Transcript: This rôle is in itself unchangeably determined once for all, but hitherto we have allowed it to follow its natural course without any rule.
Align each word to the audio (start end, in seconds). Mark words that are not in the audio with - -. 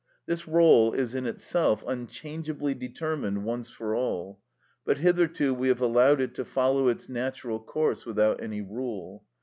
This 0.25 0.47
rôle 0.47 0.95
is 0.95 1.13
in 1.13 1.27
itself 1.27 1.83
unchangeably 1.85 2.73
determined 2.73 3.43
once 3.45 3.69
for 3.69 3.95
all, 3.95 4.41
but 4.83 4.97
hitherto 4.97 5.53
we 5.53 5.67
have 5.67 5.79
allowed 5.79 6.19
it 6.21 6.33
to 6.33 6.43
follow 6.43 6.87
its 6.87 7.07
natural 7.07 7.59
course 7.59 8.03
without 8.03 8.41
any 8.41 8.63
rule. 8.63 9.23